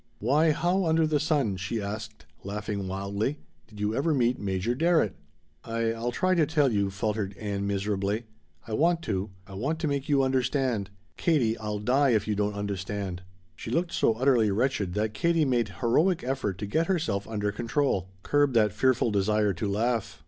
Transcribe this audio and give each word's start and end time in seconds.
Why 0.17 0.49
how 0.51 0.85
under 0.85 1.05
the 1.05 1.19
sun," 1.19 1.57
she 1.57 1.79
asked, 1.79 2.25
laughing 2.43 2.87
wildly, 2.87 3.37
"did 3.67 3.79
you 3.79 3.93
ever 3.95 4.15
meet 4.15 4.39
Major 4.39 4.73
Darrett?" 4.73 5.13
"I 5.63 5.91
I'll 5.93 6.11
try 6.11 6.33
to 6.33 6.47
tell 6.47 6.71
you," 6.71 6.89
faltered 6.89 7.37
Ann 7.37 7.67
miserably. 7.67 8.23
"I 8.65 8.73
want 8.73 9.03
to. 9.03 9.29
I 9.45 9.53
want 9.53 9.77
to 9.77 9.87
make 9.87 10.09
you 10.09 10.23
understand. 10.23 10.89
Katie! 11.17 11.55
I'll 11.55 11.77
die 11.77 12.15
if 12.15 12.27
you 12.27 12.33
don't 12.33 12.55
understand!" 12.55 13.21
She 13.55 13.69
looked 13.69 13.91
so 13.91 14.15
utterly 14.15 14.49
wretched 14.49 14.95
that 14.95 15.13
Katie 15.13 15.45
made 15.45 15.69
heroic 15.81 16.23
effort 16.23 16.57
to 16.57 16.65
get 16.65 16.87
herself 16.87 17.27
under 17.27 17.51
control 17.51 18.09
curb 18.23 18.53
that 18.53 18.73
fearful 18.73 19.11
desire 19.11 19.53
to 19.53 19.67
laugh. 19.67 20.19